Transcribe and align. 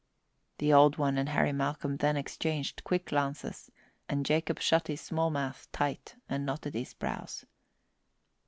The 0.57 0.73
Old 0.73 0.97
One 0.97 1.15
and 1.19 1.29
Harry 1.29 1.51
Malcolm 1.53 1.97
then 1.97 2.17
exchanged 2.17 2.83
quick 2.83 3.05
glances, 3.05 3.69
and 4.09 4.25
Jacob 4.25 4.59
shut 4.59 4.87
his 4.87 4.99
small 4.99 5.29
mouth 5.29 5.67
tight 5.71 6.15
and 6.27 6.43
knotted 6.43 6.73
his 6.73 6.95
brows. 6.95 7.45